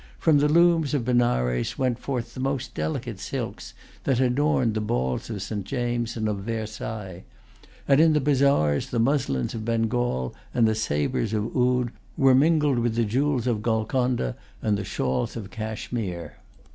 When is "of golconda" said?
13.45-14.35